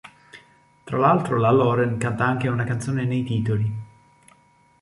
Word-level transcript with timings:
Tra 0.83 0.97
l'altro 0.97 1.37
la 1.37 1.51
Loren 1.51 1.99
canta 1.99 2.25
anche 2.25 2.47
una 2.47 2.63
canzone 2.63 3.05
nei 3.05 3.21
titoli. 3.21 3.71